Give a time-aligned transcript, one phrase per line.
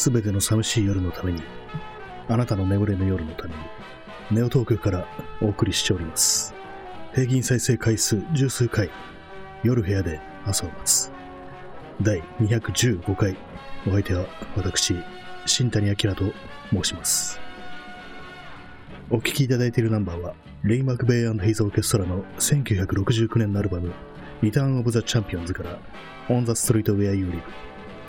[0.00, 1.42] すべての寂しい夜のために、
[2.26, 3.60] あなたの眠れぬ夜のために、
[4.30, 5.06] ネオトークから
[5.42, 6.54] お送りしております。
[7.12, 8.88] 平均再生回数十数回、
[9.62, 11.12] 夜部屋で朝を待つ。
[12.00, 13.36] 第215回、
[13.86, 14.24] お相手は
[14.56, 14.96] 私、
[15.44, 16.32] 新谷明と
[16.72, 17.38] 申します。
[19.10, 23.92] お聴きいただいているナンバーは、レイ・マクベイヘイズ・オーケストラの1969年のアルバム、
[24.40, 25.78] リターン・オブ・ザ・チャンピオンズから、
[26.30, 27.42] On the Street Where You Live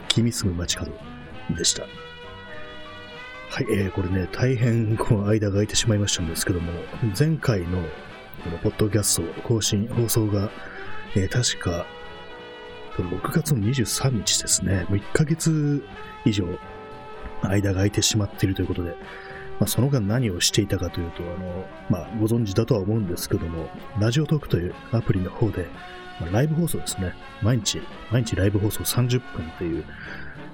[0.08, 1.11] 君住む街角
[1.50, 1.84] でした。
[3.50, 6.72] はい、えー、これね、大変こう間が空いてしまいましたんですけども、
[7.17, 7.81] 前回の
[8.44, 10.50] このポッドキャスト更新、放送が、
[11.16, 11.86] えー確か、
[12.97, 15.84] 6月の23日ですね、もう1ヶ月
[16.25, 16.45] 以上
[17.44, 18.92] 間が空いてしまっているということで、
[19.59, 23.69] まあ、その間何をしていたかというと、あの、まあ、ご存知だとは思うんですけども、
[24.00, 25.67] ラジオトークというアプリの方で、
[26.19, 27.14] まあライブ放送ですね。
[27.42, 27.81] 毎日、
[28.12, 29.84] 毎日ライブ放送30分っていう、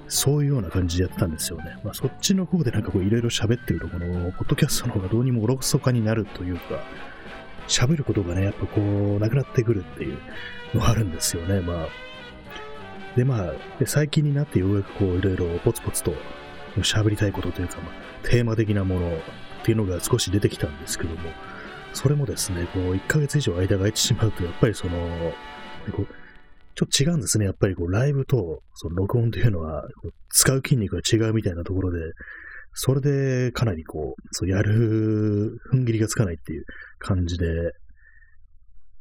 [0.08, 1.78] そういうような感じでやったんですよね。
[1.84, 6.82] まあ、そっちの方でなんかこういろいろ喋ってると、この、ポッドキャストの方がどうにもおろそかになるというか、
[7.68, 10.18] 喋ることがね、やっぱこう、なくなってくるっていう
[10.74, 11.60] のがあるんですよね。
[11.60, 11.88] まあ。
[13.16, 13.52] で、まあ、
[13.84, 16.14] 最近になってようやくこう、いろいろポツポツと
[16.78, 21.30] 喋りたいことというか、まあ、テーマ的なものっていうのが少し出てきたんですけども、
[21.92, 25.32] それもですね、こう、1ヶ月以上間が空いてしまうと、やっぱりその、
[25.92, 26.06] こう
[26.78, 27.44] ちょっと違うんですね。
[27.44, 29.82] やっぱりこう、ライブと、その録音というのは、
[30.30, 31.98] 使う筋肉が違うみたいなところで、
[32.72, 36.64] それでかなりこう、そうやる踏ん切りがつかないっていう
[37.00, 37.46] 感じで、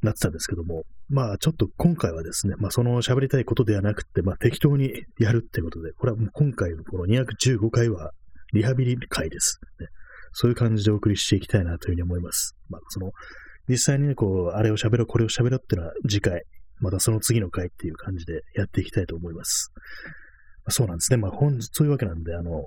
[0.01, 8.11] なってたんですけども、まあちょっと今回はですね、まあその喋りたいことではなくて、まあ適当にやるってことで、これはもう今回のこの215回は
[8.53, 9.87] リハビリ会です、ね。
[10.33, 12.55] そういう感じでお送りしていきたいなというふうに思います。
[12.69, 13.11] まあその、
[13.67, 16.43] 実際にね、こう、あれを喋ろう、これを喋ろうっていうのは次回、
[16.79, 19.71] またその次の回っていう感じでやっていきたいと思います。
[20.65, 21.17] あそうなんですね。
[21.17, 22.65] まあ本日、そういうわけなんで、あの、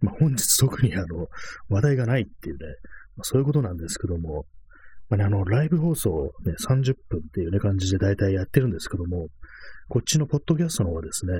[0.00, 1.28] まあ本日特にあの、
[1.68, 2.66] 話題がないっていうね、
[3.16, 4.46] まあ、そういうことなんですけども、
[5.08, 9.28] まあね、あの、ライブ放送ね、30分っていうね、感じで大体やってるんですけども、
[9.88, 11.32] こっちのポッドキャストの方はですね、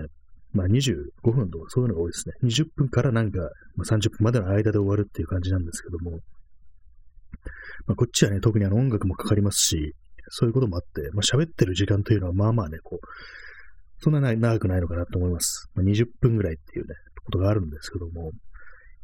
[0.53, 2.35] まあ25分とかそういうのが多いですね。
[2.45, 3.39] 20分からなんか、
[3.77, 6.19] まあ、30分までの間で終わるっていう感じなんですけども、
[7.87, 9.95] まあ、こっちはね、特にあの音楽もかかりますし、
[10.29, 13.07] そういうこともあって、まあ、喋ってる時間というのはまあまあね、こう、
[14.01, 15.71] そんなな長くないのかなと思います。
[15.75, 18.33] まあ、20分ぐらいっていうね、ことがあるんですけども、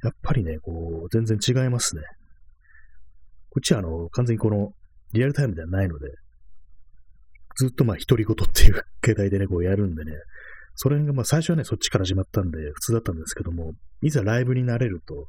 [0.02, 2.02] やっぱりね、こう、全然違いますね。
[3.50, 4.72] こっちはあの、完全にこの、
[5.12, 6.08] リアルタイムではないので、
[7.56, 10.12] ずっとまあ、独り言っていう 形態でね、こうやるんでね、
[10.74, 13.72] それがまあ、最初はね、そっちから始まったんで、普通だったんですけども、
[14.02, 15.28] いざライブになれると、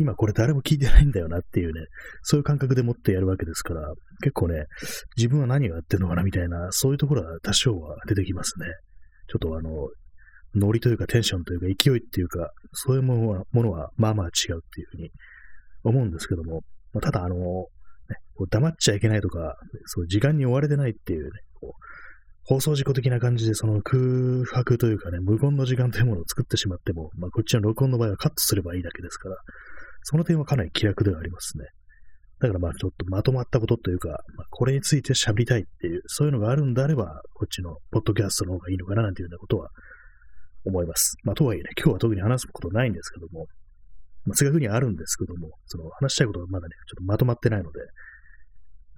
[0.00, 1.86] 今これ誰も聞いてないんだよなっていうね、
[2.22, 4.64] そういう感覚でもってやるわけですから、結構ね、
[5.18, 8.66] 自分は何をやってるのかなみたいな、そういうところは多少は出てきますね。
[9.28, 9.88] ちょっとあの、
[10.54, 15.10] ノリというかテンションというか勢いっていうか、そういうものは、ものはまあまあ違うっていうふうに
[15.84, 16.62] 思うんですけども、
[16.94, 17.42] ま、ただあの、ね、
[18.34, 21.30] こう黙っちゃいけないとか、そう時間に追われてないっていうね、
[21.60, 21.70] こう
[22.50, 29.36] 放送事故的な感じで、その空白というかね、無言の時間というものを作ってしまっても、まあ、こっちの録音の場合はカットすればいいだけですから、
[30.02, 31.66] その点はかなり気楽ではありますね。
[32.40, 39.68] だからまあちょっとまとまったことというか、まあ、これについて喋りたいっていう、そういうのがあるんであれば、こっちのポッドキャストの方がいいのかななんていうようなことは
[40.64, 41.16] 思います。
[41.22, 43.46] まあとはいえね、今日は特に話すことないんですけども、
[44.24, 47.80] まあ正確にはあるんですけども、その話したいことがまだね、ちょっとまとまってないので、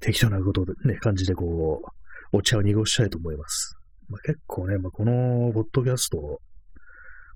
[0.00, 3.76] 適当なことでね、感じでこう、お茶を濁したいと思います。
[4.08, 6.40] まあ結構ね、まあこのポッドキャスト、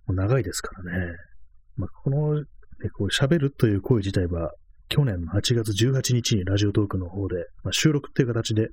[0.08, 1.16] 長いですからね、
[1.76, 2.44] まあこの、
[2.82, 4.52] ね、こう喋るという行為自体は、
[4.88, 8.68] 去年の8月18日にラジオトークの方で、まあ、収録っていう形で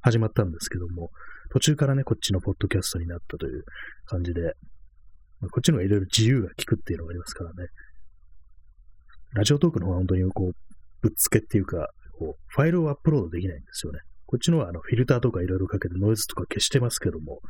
[0.00, 1.10] 始まったんですけども、
[1.50, 3.64] 途中からね、こっちのポッドキャストになったという
[4.06, 4.54] 感じで、
[5.40, 7.68] まあ、こっちの方がいろいろ自由が利くっていうのがありますからね。
[9.34, 10.52] ラジオトークの方は本当にこう、
[11.00, 14.00] ぶっつけっていうか、こう、ファイルをアップロードできないんですよね。
[14.26, 17.40] こっちのはあのフィルターとかいろいろかけてノイズとか消してますけども、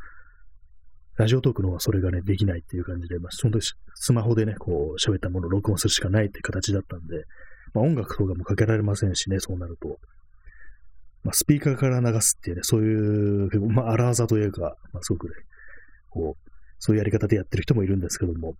[1.17, 3.63] ラジオトークの方はそれがね、できないっていう感じで、まあ、本当に
[3.95, 7.25] スマホでね、こう、喋ったものを録音するしかないって形だったんで、
[7.73, 9.99] まあ、音楽とかもかけられませんしね、そうなると。
[11.23, 15.33] まあ、スピーカーから流すっていうね、そういう、結構まあ、荒技というか、まあ、すごくね、
[16.09, 18.55] こう、そういうやり方でやってる人もいるんですけども、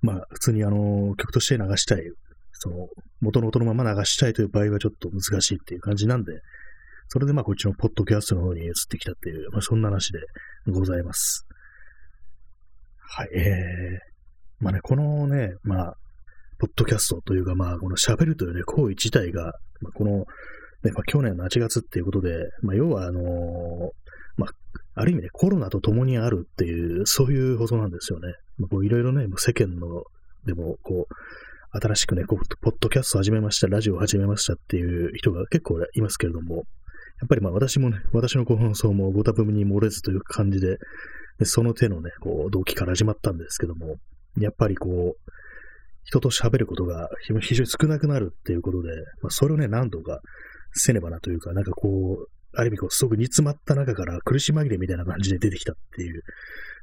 [0.00, 2.02] まあ、普通にあの、曲として流したい、
[2.52, 2.88] その、
[3.20, 6.40] 元の音のまま流したいという場合はちょっと難しいっていう感じなんで、
[7.12, 10.20] それでまあ、こっちのポッドキャストの方に移ってきたっていう、まあ、そんな話で
[10.66, 11.46] ございます。
[12.98, 15.96] はい、えー、まあね、このね、まあ、
[16.58, 20.24] ポッドキャストというか、まあ、この喋るというね、行為自体が、まあ、この、ね、
[20.94, 22.30] まあ、去年の8月っていうことで、
[22.62, 23.24] まあ、要は、あのー
[24.38, 24.50] まあ、
[24.94, 28.32] ある意味ね、コロナと共にあるっていう、そういう放送なんですよね。
[28.56, 30.04] まあ、こういろいろね、世間の、
[30.46, 36.64] でも、こう、新しくね、こう、ポッドキャスト始めました、ラジオ始めましたっていう人が結構いますけれども、
[37.22, 40.76] やっぱりまあ私もね、私の放送もご多分に漏れずという感じで、
[41.44, 43.94] その手のね、こう、動機から始まったんですけども、
[44.40, 45.30] やっぱりこう、
[46.02, 47.08] 人と喋ることが
[47.40, 48.88] 非常に少なくなるっていうことで、
[49.22, 50.20] まあ、それをね、何度か
[50.72, 56.22] せねばなというか、なんかこう、ある意味こう、すごく煮詰まった中から苦し紛れみたいな感じで出てきたっていう、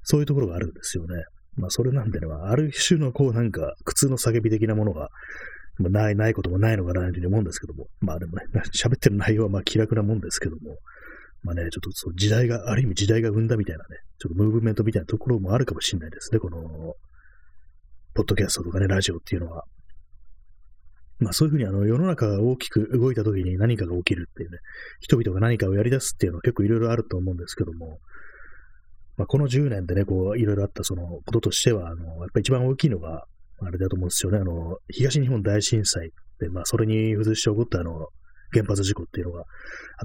[0.04, 1.16] そういうところがあるんですよね。
[1.58, 5.10] まあ、それなんでね、ある種のこう、なんか、苦痛の叫び的なものが、
[5.80, 8.44] まあ、ない、ないこともないのかなというふうに思うんですけども、まあでもね、
[8.78, 10.78] 喋ってる内容はまあ気楽なもんですけども、
[11.42, 16.60] まあね、ちょっとそう時代が、ある意味時代が生んだみたいなね、ちょっとムーブメントみたいなところもあるかもしれないですね、この、
[18.14, 19.64] ポッドキャストとかね、ラジオっていうのは。
[21.20, 24.58] まあそういうふうにあの世の中が大きく動いた時に何かが起きるっていうね、
[25.02, 28.00] 人々が何かをやり出すっていうのは結構いろいろあると思うんですけども、
[29.18, 33.26] まあこの10年でね、こういろいろあったそのこととしては、あの、やっぱり一番大きいのが、
[33.62, 38.08] あれだと思うんですよね、あの、東日本大震災で、まあそれに付随して起こったあの、
[38.52, 39.46] 原発事故っていうのがあっ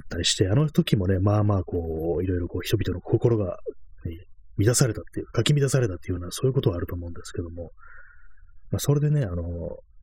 [0.09, 3.57] たりして、あの時もね、まあまあこう、いろいろこう人々の心が、
[4.57, 7.71] 乱されたっていう、かき乱されたっていうような、そういうことはあると思うんですけども、
[8.71, 9.43] まあそれでね、あの、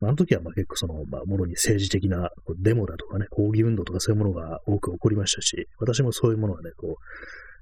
[0.03, 6.97] あの時はまあ結構その、まあ、ものに政治的なデモだとかね、抗議運動とかそういうものが多く起こりましたし、私もそういうものはね、こ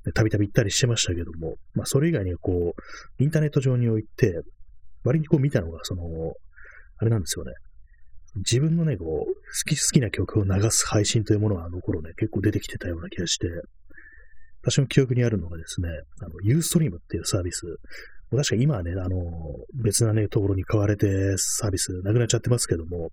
[0.06, 4.40] う、たびたび行ったりしてましたけども、まあ、それ以外にこう、インターネット上において、
[5.04, 6.02] 割にこう見たのが、その、
[6.98, 7.52] あれなんですよね。
[8.36, 9.34] 自分のね、こう、好
[9.66, 13.48] き好きな曲を流す配信というものはあの頃ね、結構出てきてたような気がして、
[14.62, 15.88] 私の記憶にあるのがですね、
[16.20, 17.62] あの、ユーストリームっていうサービス、
[18.30, 19.18] 確か今はね、あの、
[19.74, 23.10] 別なね、ところに買われてサービスなくなっちゃってますけども、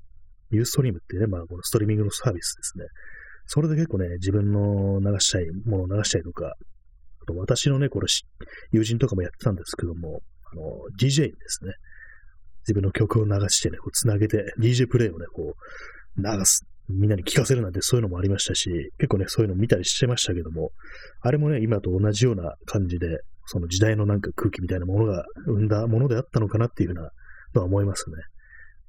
[0.51, 2.85] ユーストリームってね、まあ、このストリーミングのサービスですね。
[3.47, 6.53] それで結構ね、自分の流したいものを流したりとか、
[7.21, 8.07] あと私のね、これ、
[8.71, 10.21] 友人とかもやってたんですけども、
[10.53, 10.63] あの、
[10.99, 11.73] DJ にですね。
[12.67, 16.65] 自分の曲を流してね、こう、つなげて、DJ プレイをね、こう、流す。
[16.89, 20.71] みんなに聞かせるなんてそういうのもありましたし、結構ね、そういうの見たりしてましたけども、
[21.21, 27.01] あれもね、今と同じような感じで、その時代のなんか空気みたいなものが生んだものであったのかなっていうふうな
[27.55, 28.15] のは思いますね。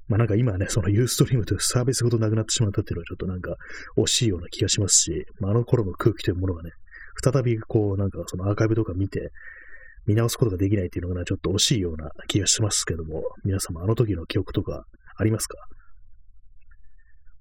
[0.08, 3.56] まあなんか今ね、そのユーストリームというサービスごとなくなってしまったっていうのはちょっとなんか
[3.96, 6.70] 惜しいような気がしますし、まあ、あの頃の空気というものがね、
[7.22, 9.30] 再びこうなんかそのアーカイブとか見て、
[10.08, 14.82] 見直すことができないっていうのが、ね、ちょっと惜しいような気がしますけども、皆様あの時の記憶とか
[15.16, 15.58] ありますか？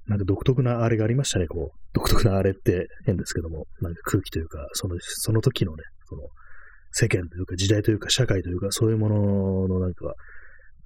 [0.06, 1.78] なんか独特なあれがありましたね、こう。
[1.94, 6.22] 独特なあれって変ですけども、なんか空気というか、その、その時のね、その、
[6.92, 10.16] 世間というか時代というか社会というかそういうもののなんか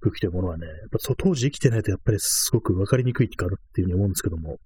[0.02, 4.58] 空気というものはね、やっぱ当時生きてないとやっぱりすごく分かりにくいかなっていうふうに思うんですけども、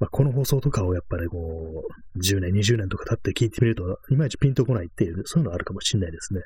[0.00, 1.38] まあ、この放送とかをやっぱりこ
[2.14, 6.42] う、10年、20年とか経って聞いてみると、いまいちピンとこないっていう、そういうのあるかもしれないですね。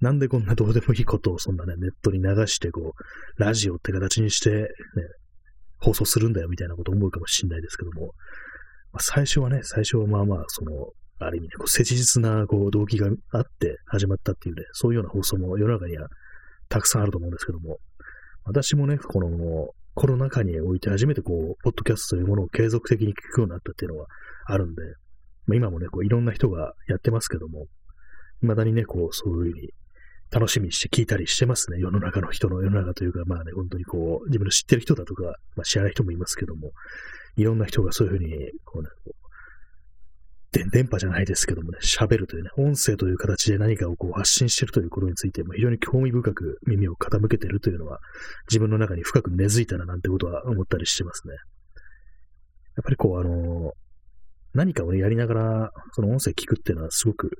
[0.00, 4.66] なんでこんなどうでもいいことをそんなね、ネットに流して、こう、ラジオって形にして、ね、
[5.78, 8.14] 放送するんだよみたいなこと思うかもしれないですけども、
[8.92, 10.72] まあ、最初はね、最初はまあまあ、その、
[11.18, 16.08] ある意味ね、こう切実なこう動機があって始まったっていうね、そういうような放送も世の中には
[16.68, 17.78] たくさんあると思うんですけども、
[18.44, 19.28] 私もね、この
[19.96, 24.06] コロナ禍において初めてこう、ポッドキャストというものを継続的に聞くようになったっていうのは
[24.44, 24.82] あるんで、
[25.46, 27.64] まあ、今もね、こういろんな人がやってますけども、
[28.42, 29.70] 未だにね、こう、そういうふうに
[30.30, 31.78] 楽しみにして聞いたりしてますね。
[31.78, 35.22] 世の中の人の世の中というか、まあね、本当にこう、自分の知ってる人だとか、
[35.56, 36.72] まあ知らない人もいますけども、
[37.36, 38.90] いろんな人がそういうふうに、こうね、
[40.64, 47.98] 電波じゃないですけどもね、喋るというね、音声という形で何かをこう発信しているということについても、非常に興味深く耳を傾けているというのは、
[48.48, 51.34] 自分の中に深く根付いたななんてことは思ったりしてますね。
[52.76, 53.72] やっぱりこう、あの
[54.54, 57.30] 何かをね、やりながら、その音声聞くっていうのはすごく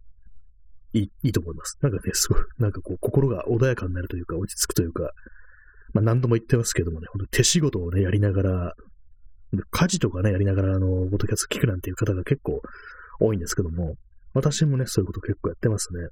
[0.92, 1.78] いいいいと思います。
[1.80, 5.10] なんかね、すごい、なんかこう、心が穏やかになるというか、落ち着くというか、
[5.92, 8.74] まあ何度も言ってますけどもね、本当手仕事をね、やりながら、
[9.70, 12.60] 家事とかね、やりながら、あの、ボトキャスト聞くなんていう方が結構
[13.20, 13.96] 多いんですけども、
[14.34, 16.08] 私もね、そういうこと結構やってますね。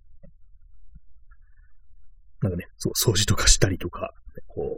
[2.42, 4.12] なんかね、そう、掃除とかしたりとか、
[4.48, 4.76] こ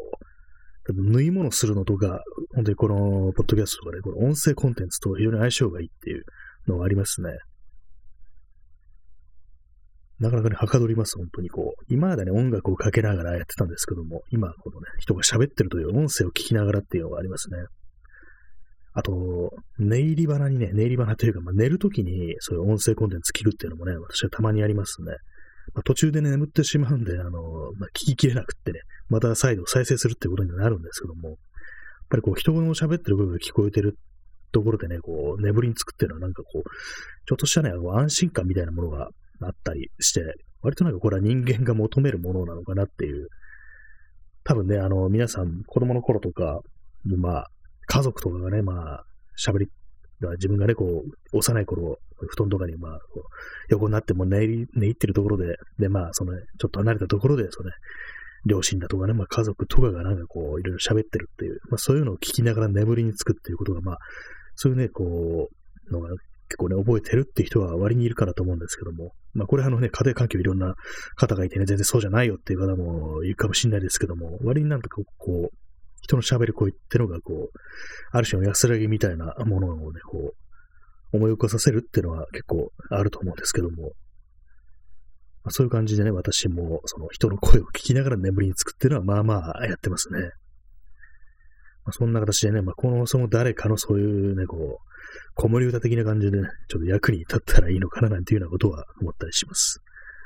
[0.88, 2.22] う、縫い物するのとか、
[2.54, 6.24] 本当にこの、ポッドキャストとかね、この音声コンテンツと非常に相性がいいっていう
[6.68, 7.30] のがありますね。
[10.18, 11.84] なかなかね、はかどります、本当にこう。
[11.88, 17.58] 今までね、音楽をかけながらやってたんですけども、今、このね、人が喋ってるという音声を聞きながらっていうのがありますね。
[18.98, 25.12] あと、寝入り花にね、寝入り花というか、まあ、寝るときにそういう音声コンテンツ聞くっていうのもね、私はたまにありますね。
[25.74, 27.30] まあ、途中で、ね、眠ってしまうんで、あの、
[27.78, 31.36] まあ、聞ききれなくってね、また再度再生するってことになるんですけども、やっ
[32.08, 33.98] ぱりこう人の喋ってる部分が聞こえてる
[34.52, 36.62] ところでね、こう、眠りにつくっていうのはなんかこう、
[37.26, 39.10] ちょっとしたね、安心感みたいなものが
[39.42, 40.22] あったりして、
[40.62, 43.28] 割となんかこれは人間が求めるものなのかなっていう、
[44.44, 46.60] 多分ね、あの、皆さん、子供の頃とか、
[47.04, 47.50] まあ、
[47.86, 49.04] 家族とかがね、まあ、
[49.38, 49.68] 喋り、
[50.36, 52.98] 自分がね、こう、幼い頃、布団とかに、まあ、
[53.68, 57.76] 横になっても寝入寝入ってるところで、で、まあ、その、ね、ちょっと離れたところで、そのね、
[58.46, 63.98] 両親だとかね、まあ、家族とかがなんかこう、いろいろ喋ってるっていう、まあ、そういうのを聞きながら眠りにつくっていうことが、まあ、
[64.54, 66.08] そういうね、こう、のが
[66.48, 70.74] 結構ね、覚えてるって人は割にいるからと思うんですけども、まあこれあのね、家庭環境いろんな
[71.16, 74.88] 方がいてね、全然そうじゃないよっていう方もいるかもしれないですけども、割になんか
[75.18, 75.56] こう、
[76.06, 77.58] 人の喋る声ってのがこう、
[78.12, 80.34] ある種の安らぎみたいなものをね、こ
[81.12, 83.92] う、思い起こさせるっていうのは結構あると思うんですけども、
[85.42, 90.20] まあ、そういう感じでね、私もその人の声を聞きながら眠りにつくっていうのはまあまあやってますね。
[91.84, 99.80] まあ、そんな形でね、まあ、この、その誰かのそういうね、こう、子守歌的な感じでね、ちょっと役に立ったらいいのかななんていうようなことは思ったりします。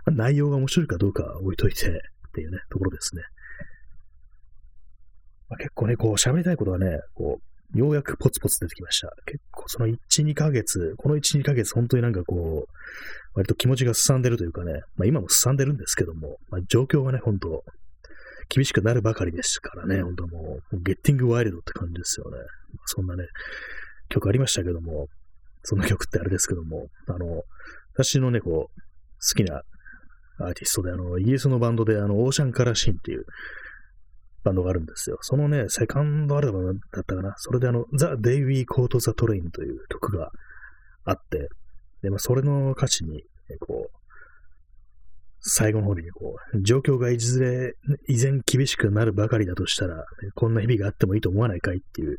[0.07, 1.91] ま、内容が面白いかどうかは置いといてっ
[2.33, 3.23] ていうね、ところですね。
[5.51, 7.41] まあ、結構ね、こう喋りたいことはね、こ
[7.75, 9.13] う、ようやくポツポツ出てきました。
[9.27, 12.73] 結構その1、2ヶ月、この1、2ヶ月、本当になんかこう、
[13.35, 17.63] 割と気持ちがすさんでるというかね、まあ今もすさんでるんですけども、まあ状況がね、本当
[18.49, 22.39] 厳しくなるばかりですからね、本当もう、 getting wild って感じですよね。
[22.87, 23.25] そんなね、
[24.09, 25.07] 曲ありましたけども、
[25.63, 27.43] その曲ってあれですけども、あの、
[27.95, 29.63] 私のね、こう、好きな
[30.41, 33.25] アーティストで、あの、イギリスのバンドで、あの、 Ocean Colour Scene っていう
[34.43, 35.19] バンドがあるんですよ。
[35.21, 37.35] そのね、セカンドアルバムだったかな。
[37.37, 40.31] それであの、 The Day We Caught the Train という曲が
[41.05, 41.49] あって、
[42.03, 43.23] で、まあ、それの歌詞に、
[43.61, 44.01] こう、
[45.41, 47.75] 最後の方にこう、状況がいずれ、
[48.09, 50.05] 依然厳しくなるばかりだとしたら、
[50.35, 52.19] こんな日々があってもいいと思わないかいっていう、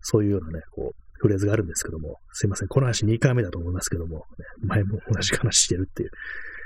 [0.00, 4.22] そういうようなね、こう、フレーズがあるんですけども、すいません、この話2回目だと思いますけども、ね、
[4.62, 6.10] 前も同じ話してるっていう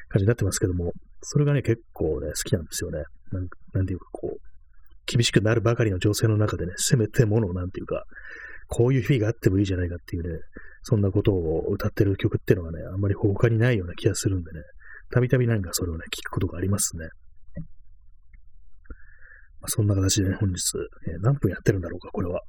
[0.08, 3.02] 感じになってますけども、それがね、結構ね、好きなんですよね。
[3.32, 4.51] なんなんていうか、こう、
[5.06, 8.04] 厳しくなるばかりの情勢の中でね、せめてものなんていうか、
[8.68, 10.38] こういう日々があってもいいじゃないかっていうね、
[10.82, 14.60] そんなことを歌ってる曲っていうのがね、あんまり他にないような気がするんでね、
[15.10, 17.06] たびたびなんかそれをね、聞くことがありますね。
[19.60, 20.56] まあ、そんな形でね、本日、
[21.08, 22.40] えー、何分やってるんだろうか、これは。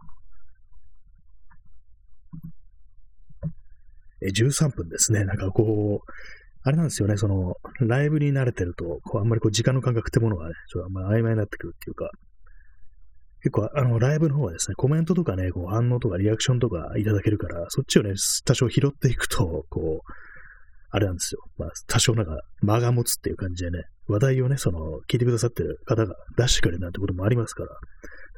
[4.23, 5.25] えー、13分ですね。
[5.25, 6.11] なんかこう、
[6.65, 12.09] あれなんですよね、その、ライブに慣れてると、こうあんまりこう時間の感覚ってものがね、ちょっとあんまり曖昧になってくるっていうか、
[13.43, 18.13] 結構、あの、ライブの方はですね、コメントとかね、こう反応とかリアクションとかいただけるから、そっちをね、
[18.45, 20.11] 多少拾っていくと、こう、
[20.91, 21.41] あれなんですよ。
[21.57, 27.69] まあ、多少なんか間が持つっていう感じでね、話題をね、その、聞いてくださってる方が出してくれるなんてこともありますから、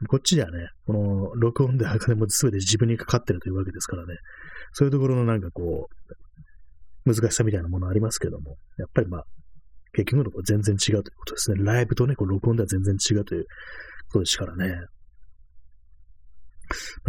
[0.08, 4.16] こっちではね、この、録音で金も全て自分にかかってるというわけですからね、
[4.74, 5.88] そういうところのなんかこ
[7.06, 9.26] う、難しさみたいなものありますけども、やっぱりまあ、
[9.94, 11.64] 結局のところ全然違うということですね。
[11.64, 13.46] ライブとね、こう録音では全然違うという
[14.08, 14.76] ことですからね。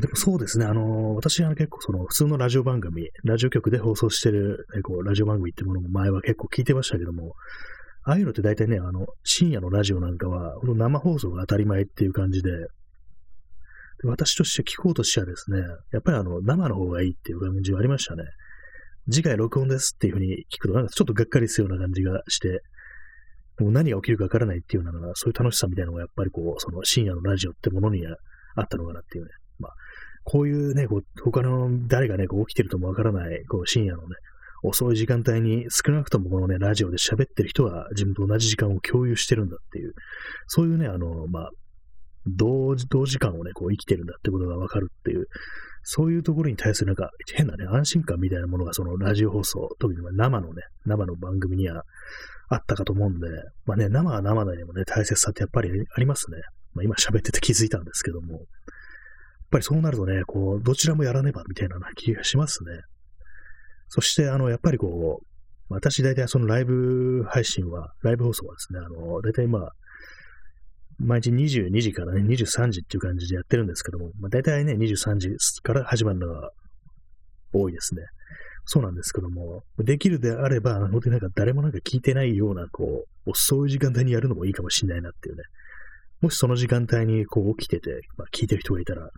[0.00, 7.34] でもそうですね、あの、私は結構その普通のラジオ番組、ラジオ局で放送してる、ね、こうラジオ番組ってものも前は結構聞いてましたけども、
[8.04, 15.58] ああいうのって大体ね、あの、深夜のラジオなんかは、この生放送が当たり前っていう感じで、で私として聞こうとしてはですね、
[15.92, 18.22] やっぱりあの、生の方がいいっていう感じはありましたね。
[19.10, 22.62] 次回録音ですっていうふうに聞くと、なんかちょっとがっかりするような感じがして、
[23.58, 28.16] もう何が起きるかわからないっていうような、そういう楽しさみたいなのがやっぱりこう、その深夜のラジオってものには
[28.56, 29.30] あったのかなっていうね。
[29.58, 29.72] まあ、
[30.24, 34.16] こういうね、こう他の誰がね、こう起きてるともわからない、こう深夜のね、
[34.62, 39.94] 遅い時間帯に少なくともこのね、ラジオで喋ってる人は自分と同じ時間を共有してるんだっていう、
[40.46, 41.50] そういうね、あの、まあ、
[42.26, 45.26] 同同時間をね、こう生きてるんだってことがわかるっていう、
[45.84, 51.84] そういうところに対するなんか変なね、安心感みたいなものがそのラジオ放送、特に生のね、生の番組には
[52.48, 53.28] あったかと思うんで、
[53.66, 56.38] まあね、生は生でもね、大切さってやっぱりありますね。
[56.74, 58.40] まあ今喋ってて気づいたんですけども、
[59.46, 62.80] っぱりそうなるとね、こう、どちらもやらねばみたいな気がしますね。
[63.88, 65.26] そして、あの、やっぱりこう、
[65.68, 69.72] 私大体そのライブ配信は、ライブ放送はですね、あの、大体まあ、
[70.98, 75.28] 毎日22時からね、23時っていう感じでやってるんですけども、まあ、大体ね、23時
[75.62, 76.50] から始まるのが
[77.52, 78.02] 多いですね。
[78.64, 85.42] そうなんですけども、できるであれば、本当になんか誰もなんか聞いてないような、こう、そういう時間帯にやるのもいいかもしれないなっていうね、
[86.20, 89.10] もしその時間帯にこう起きてて、まあ、聞いてる人がいたら、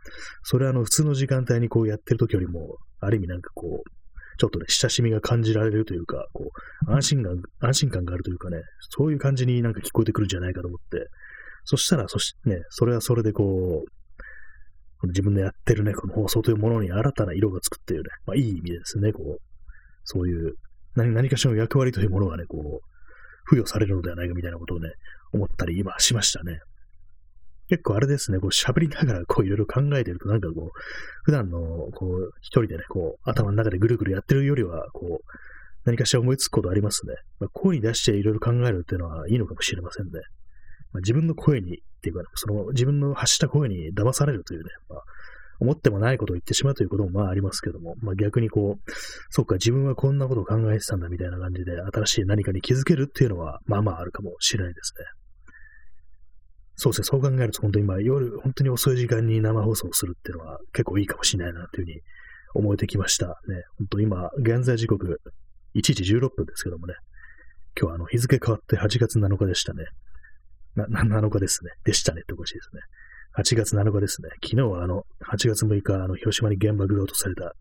[0.43, 3.90] それはあの普通の時間帯にこうやってる時よりも、ある意味なんかこう、
[4.38, 6.50] ちょっとね、親しみが感じられるというか、こ
[6.87, 8.59] う、安心感、安心感があるというかね、
[8.90, 11.09] そういう感じになんか聞こえてくるんじゃないかと思って、
[11.64, 19.43] そしたら、そしね、それはそれでこう、自分のやってるね、この放送というものに新たな色がつくっていうね、まあいい意味ですね、こう、
[20.05, 20.55] そういう
[20.95, 22.88] 何何かしらの役割というものがね、こう、
[23.50, 24.90] 付与されるのではないかみたいなことをね、
[25.33, 26.61] 思ったり今しましたね。
[27.68, 30.80] 結構あれですね、こう喋りながらこういろいろ考えてるとなんかこう、
[31.22, 31.58] 普段の
[31.92, 35.32] こう、一人でね、こう、頭の中でぐるぐるやってるよりは、こう、
[35.84, 37.14] 何かしら思いつくことありますね。
[37.40, 40.12] まあ、声に出していろいろ考えるっていうのはいいのかもしれませんね。
[40.92, 45.02] まあ、自分の声に、っていうか、その自分の発した声に騙されるというね、まあ、
[45.60, 48.90] 思ってもないことを言ってしまうということもまあありますけども、まあ逆にこう、
[49.30, 55.04] そうか、自分はこんなことを考えてたんだみたいな感じで、新しい何かに気づけるっていうのは、まあまああるかもしれないですね。
[56.80, 62.00] そうですね、そう考えると本当に今夜、本当に遅い時間に生放送するっていうのは結構いいかもしれないなというふうに
[62.54, 63.40] 思えてきました。
[63.49, 65.20] ね、本当今、現在時刻
[65.75, 66.94] 1時16分ですけどもね、
[67.76, 69.87] 今日はあの日付変わって8月7日でしたね。
[70.76, 71.73] な、7日ですね。
[71.85, 72.80] でしたねっておかしいですね。
[73.37, 74.28] 8月7日ですね。
[74.44, 77.54] 昨日はあの、8月6日、あの、広島に原爆が落とされた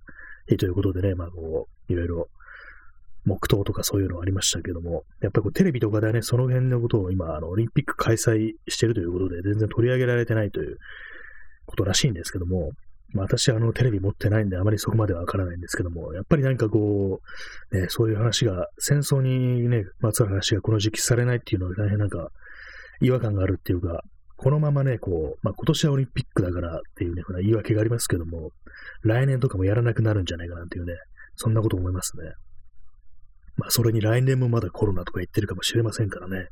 [0.48, 2.30] 日ということでね、まあこう、いろいろ、
[3.28, 10.78] 黙祷とかそういうのありましたけども、やっぱりこうテレビとかでね、その辺のことを今、あの、オリンピック開催してるということで、全然取り上げられてないという
[11.66, 12.72] ことらしいんですけども、
[13.14, 17.22] まあ、私はあのテレビ持ってないんであまりそこまではわからないんですけども、やっぱりなんかこ
[17.72, 22.30] う、ね、そういう話が、戦争にね、まつわる話がこの時期されないっていうのは大変なんか
[23.02, 24.04] 違和感があるっていうか、
[24.38, 28.52] このままね、こう、まあ、今年はオリンピックだからっていうね、言い訳がありますけども、
[29.02, 30.94] 来年とかもやらなくなるんじゃないかなっていうね、
[31.36, 32.24] そんなこと思いますね。
[33.58, 36.48] まあ、それに来年もまだコロナとか言ってるかもしれませんからね。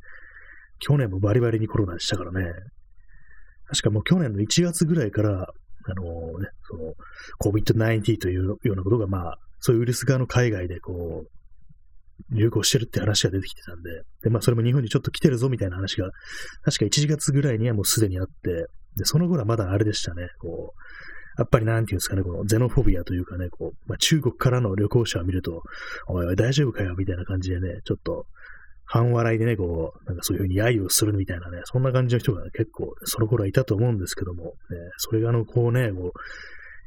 [0.80, 2.52] 去年もバリバリにコロナでしたからね。
[3.68, 6.94] 確かもう去年の1月ぐらいから、あのね、その、
[7.40, 11.28] COVID-19 というようなことが、まあ、そういうウイルス側の海外でこう、
[12.30, 13.90] 流行してるって話が出てきてたんで、
[14.22, 16.10] で、まあそれも日本にちょっと来てるぞみたいな話が、
[16.64, 18.66] 確か1月ぐらいにはもうすでにあって、
[18.96, 20.80] で、その頃はまだあれでしたね、こう、
[21.38, 25.62] やっぱりなんていうんですかね、このゼノフォビアというかね、こう、まあ、中国からの旅行者を見ると、
[26.08, 28.26] おいおい大丈夫かよみたいな感じでね、ちょっと、
[28.88, 34.50] 半笑いでね、こう、なんかそういうふうに揶揄をするみたいなね、そんな感じの人が結構、その頃はいたと思うんですけども、ね、
[34.96, 36.18] それがあの、こうね、こう、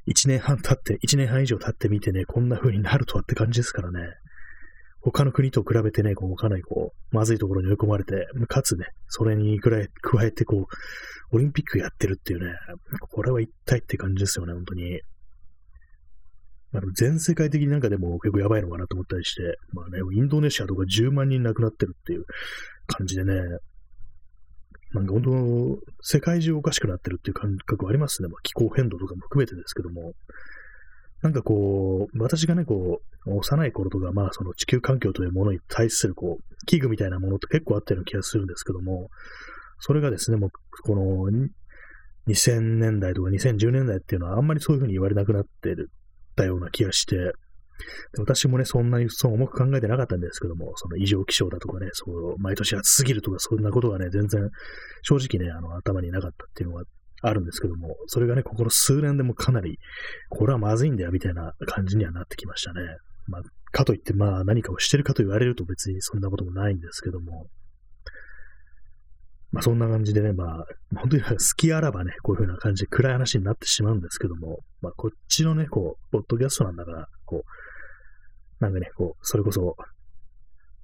[0.06, 4.00] 一年半経って、一年半以上経ってみてね、こんな風になるとはって感じですからね。
[5.02, 10.66] 他の国と比べてね、こう、かなりこう、まずいところに追い込まれて、かつね、それにくら加えて、こう、
[11.32, 12.54] オリンピックやってるっていうね、
[13.10, 15.00] これは一体って感じですよね、本当に。
[16.72, 19.42] まあ、全世界的になんかでも結構やばいのかなと思ったりして、
[19.74, 22.26] まあね、インドネシアとか10万人亡くなってるっていう
[22.88, 23.34] 感じでね、
[24.94, 25.32] なんか本当、
[26.02, 28.28] 世界中おかしくなってるっていう感覚はありますね。
[28.28, 30.14] まあ、気候変動とかも含めてですけども、
[31.22, 39.10] なんかこう、私がね、こう、幼い頃とか、まあ、その地球環境というものに対する、こう、器具みたいなものって結構あったような気がするんですけども、
[39.80, 40.50] それがですね、もう、
[40.84, 41.30] この、
[42.28, 45.90] 2000年代とか2010年代っていうのはあんまりそういうふうに言われなくなってる
[46.40, 47.34] たような気がして、
[48.18, 54.50] 私もね、そんなにそう重く考えてなかったんですけども、その異常気象だとかね、そう、毎年暑すぎるとか、そんなことがね、全然、
[55.02, 56.86] 正直ね、あの、頭になかったっていうのがあっ
[57.22, 59.80] あるんですけども、それがね、ここの数年でもかなり、
[60.30, 62.82] これはまずいんだよ、みたいな感じにはなってきましたね。
[63.28, 67.48] まあ、かといって、まあ、何かをしてるかと言われると別にそんなこともないんですけども、
[69.52, 79.76] まあ、そんな感じでね、まあ、本当に好きあらばね、こういう風な感じで暗い話になってしまうんですけども、まあ、こっちのね、こう、ポッドキャストなんだから、こう、なんかね、こう、それこそ、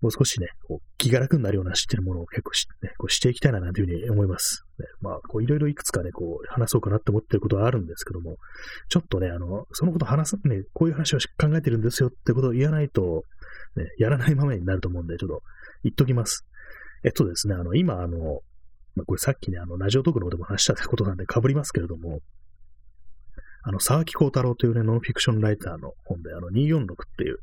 [0.05, 4.63] もう少しね、こう気が楽になるような知ってるものを結構し,、ね、こうしていきたいななんていうふうに思います。
[4.77, 8.35] ね、まあ、こういろいろいくつかね、こう話そうかなって思ってることはあるんですけども、
[8.87, 13.23] ちょっとね、あの、そのこと話す、ね、こういう話を考えてるんですよってことを言わないと、
[13.77, 15.41] ね、やらないままになると思うんで、ちょっと
[15.83, 16.45] 言っときます。
[17.03, 18.41] えっとですね、あの、今、あの、
[18.95, 22.19] まあ、これさっきね、あの、ラジオトークの方でも話したことなんで被りますけれども、
[23.63, 26.85] あの、沢木幸太郎というね、ノンフィクションライターの本で、あの、246っ
[27.17, 27.39] ていう、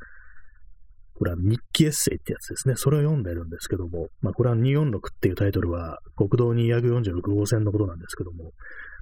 [1.22, 2.74] これは日記エッセイってやつですね。
[2.74, 8.50] それを読んでるんですけども、まあこれは246っていうタイトルは国道246号線のことなんですけども、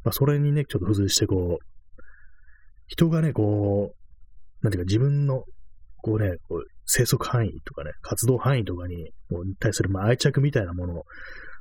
[0.05, 1.65] まあそれにね、ちょっと付随してこう、
[2.89, 5.45] 人がね、こう、なんていうか自分の、
[6.03, 9.11] こうね、こう生息範囲とかね、活動範囲とかに
[9.59, 10.97] 対するまあ愛着みたいなものを、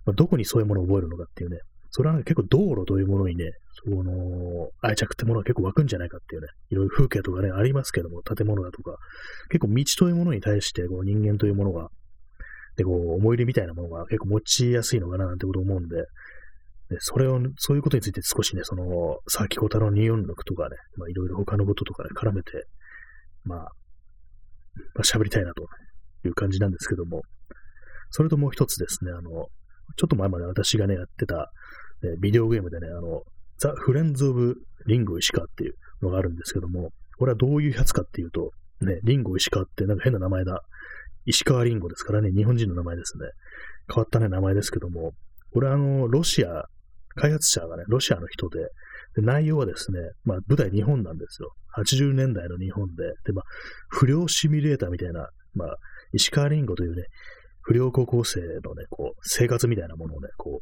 [0.06, 1.60] まあ、どこにそういうものを覚えるのかっていうね、
[1.91, 3.52] それは、ね、結構道路というものにね、
[3.84, 8.97] その、愛着ってものは結構湧くんじゃないかっていうね、いろいろ風景とかね、ありますけども、建物だとか、
[9.49, 11.89] 結構道というものに対して、こう、人間というものが、
[12.75, 15.95] で、こう、思い入れみたいなものが結構持ちやすいのかななんてこと思うんで、
[16.89, 22.65] でそれを、そういうことについて少しね、その、さっき小太郎246とかね、まあいろいろ他のこととかね、絡めて、
[23.43, 23.65] まあ、ま
[24.99, 25.63] あ、喋りたいなと
[26.28, 27.21] いう感じなんですけども、
[28.12, 29.47] それともう一つですね、あの、
[29.95, 31.52] ちょっと前まで私がね、やってた、
[32.19, 33.23] ビデオゲームでね、あの、
[33.58, 34.56] ザ・フレンズ・オブ・
[34.88, 40.62] リンゴ石川っていうのがあるんですけども、これはどういうやつかっていうと、ね、リンゴ石川ってなんか変な名前だ。
[41.25, 43.25] 石川リンゴですからね、日本人の名前ですね。
[43.93, 45.12] 変わったね、名前ですけども、
[45.54, 46.63] これはあの、ロシア、
[47.15, 48.60] 開発者がね、ロシアの人で、
[49.15, 51.52] で内容はですね、まあ舞台日本なんですよ。
[51.78, 53.45] 80年代の日本で、で、まあ、
[53.89, 55.78] 不良シミュレーターみたいな、まあ、
[56.13, 57.04] 石川リンゴというね、
[57.62, 60.62] 不良高校生のね、こう、生活みたいなものをね、こ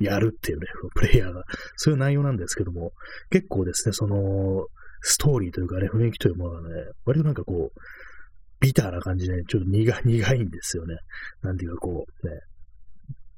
[0.00, 1.44] う、やるっていうね、 プレイヤーが、
[1.76, 2.92] そういう内容なんですけども、
[3.30, 4.66] 結構ですね、その、
[5.00, 7.80] ストーリーというかね、雰囲気というものがね、割となんかこう、
[8.60, 10.96] ビターな感じで、ね、ちょっと苦 苦いんですよね。
[11.42, 12.40] なんていうかこう、ね、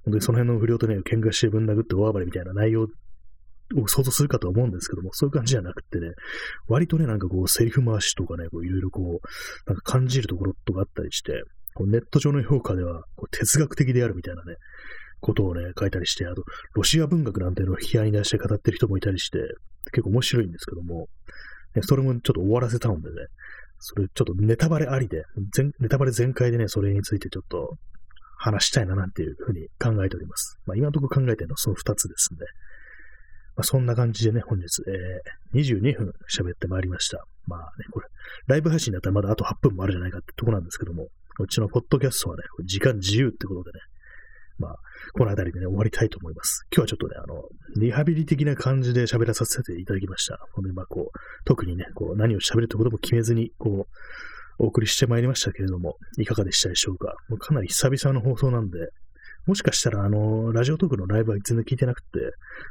[0.05, 2.85] 本当にその辺の不良とね、喧嘩してぶん殴って大暴れみたいな内容
[3.75, 6.13] を想像するかと思うんですけども、そういう感じじゃなくてね、
[6.69, 11.43] 割とね、なんかこう、セリフ回しとかね、こういろいろこう、なんか感じるところとかあったりして、
[11.77, 14.57] こうネット上の評価ではこう哲学的であるみたいなね、
[15.21, 16.43] ことをね、書いたりして、あと、
[16.75, 19.39] ロシア文学なんていうのを批判に出して語ってる人もいたりして、
[19.93, 21.09] 結構面白いんですけども、
[21.75, 23.15] ね、それもちょっと終わらせたのでね、
[23.79, 25.25] それちょっとネタバレありで、
[25.81, 27.77] ネタバレ全開でね、それについてちょっと
[28.39, 30.59] 話したいななんていうふうに考えております。
[30.67, 32.39] まあ今のところ考えてるのはその二つですね。
[33.57, 37.25] まあそんな感じでね、本日、えー、22分喋ってまいりました。
[37.47, 38.07] まあね、これ、
[38.47, 43.81] ライブ配信だったらまだあと8分もあるじゃないかってとこなんですけども、こっちのポッドキャストはね、時間自由ってことでね、
[44.59, 44.77] まあ、
[45.13, 46.67] この辺りでね、終わりたいと思います。
[46.75, 47.43] 今日はちょっとね、あの、
[47.79, 50.39] リハビリ的な感じで喋らさせていただきました。
[50.55, 57.15] 本当にまあこう、特にね、こう、何を喋るってことも決めずに、こう、お送りしてまいりましたけれども、いかがでしたでしょうか。
[57.29, 58.79] もうかなり久々の放送なんで、
[59.45, 62.09] もしかしたら、あの、ラジオトークのライブは全然聞いてなくて、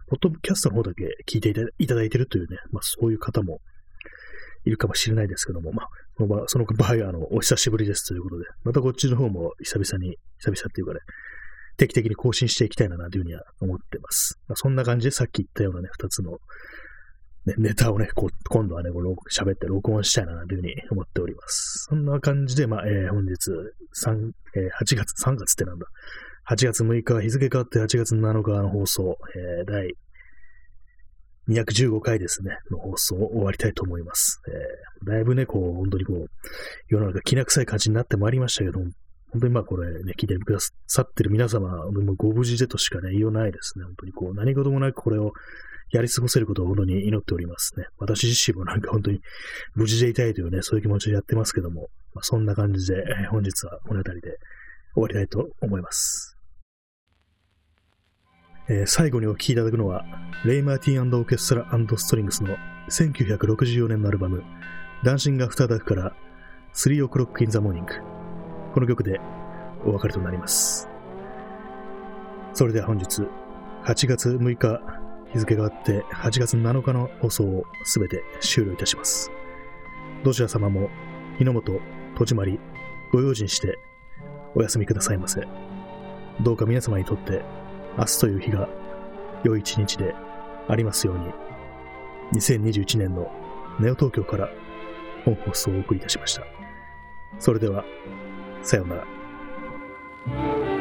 [0.09, 3.59] ポッドキャストの方だけ聞いていただいてるというね、まあそういう方も
[4.65, 5.87] いるかもしれないですけども、まあ、
[6.47, 10.99] その場合は、あの、お久しぶりですということで、またこっちの方も久々に、久々っていうかね、
[11.77, 14.39] 定期的に更新していきたいな、なんていうふうには思ってます。
[14.47, 16.31] まあ、そんな感じでさっき言ったようなね、二つの、
[17.45, 21.85] ね、ネタをね、こう今度はね、こう喋って録音したいな、なんていうふうに思っております。
[21.89, 23.51] そんな感じで、まあ、えー、本日、
[24.05, 25.85] 3、えー、8月、3月ってなんだ。
[26.49, 29.17] 8月6日、日付変わって8月7日の放送、
[29.59, 29.93] えー、第
[31.49, 34.41] 215回ですね、の放送を終わりたいと思います。
[34.47, 36.27] えー、だいぶね、こう、本当にこう、
[36.89, 38.85] 世の中きな臭い感じになってまいりましたけども、
[39.31, 41.69] 本当にまあこれね、聞いてくださってる皆様、
[42.17, 43.85] ご無事でとしかね、言いようないですね。
[43.85, 45.33] 本当にこう、何事もなくこれを
[45.91, 47.85] やり過ごせることを本当に祈っておりますね。
[47.97, 49.21] 私自身もなんか 本当に
[49.75, 54.37] 無事でいたいというね、そういう気持ちでやってますけども、まあ、そんな感じで、本日はこの辺りで
[54.93, 56.34] 終わりたいと思います。
[58.67, 60.05] えー、最後にお聴きいただくのは、
[60.43, 62.57] レイ・マーティンオーケストラストリングスの
[62.89, 64.43] 1964年のアルバム、
[65.03, 66.15] ダンシング・アフター・ダークから
[66.73, 67.85] 3 o'clock in the morning。
[68.73, 69.21] この曲で
[69.85, 70.89] お別れとなります。
[72.53, 73.21] それでは本日、
[73.83, 74.81] 8月6日、
[75.31, 79.31] 日付があって8月7日の放送をすべて終了いたします。
[80.23, 80.89] どちら様も、
[81.37, 81.79] 日の本、
[82.17, 82.59] 戸締まり、
[83.11, 83.77] ご用心して
[84.55, 85.47] お休みくださいませ。
[86.41, 87.43] どうか皆様にとって
[87.97, 88.67] 明日という日が
[89.43, 90.15] 良い一日で
[90.67, 91.25] ありますように、
[92.41, 93.31] 2021年の
[93.79, 94.49] ネオ東京から
[95.23, 96.43] 本放送をお送りいたしました。
[97.39, 97.85] それでは、
[98.63, 100.74] さようなら。